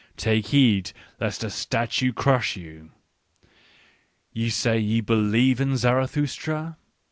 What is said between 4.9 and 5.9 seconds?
believe in